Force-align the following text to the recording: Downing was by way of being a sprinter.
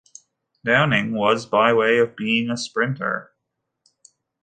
Downing 0.65 1.11
was 1.13 1.45
by 1.45 1.71
way 1.75 1.99
of 1.99 2.15
being 2.15 2.49
a 2.49 2.57
sprinter. 2.57 3.33